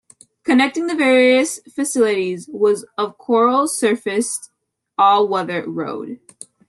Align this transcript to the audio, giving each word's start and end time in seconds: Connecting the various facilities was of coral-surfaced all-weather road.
Connecting 0.43 0.87
the 0.87 0.95
various 0.95 1.59
facilities 1.59 2.49
was 2.51 2.85
of 2.97 3.19
coral-surfaced 3.19 4.49
all-weather 4.97 5.69
road. 5.69 6.19